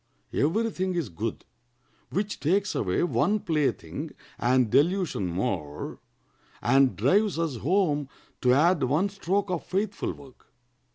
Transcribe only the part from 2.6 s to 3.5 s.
away one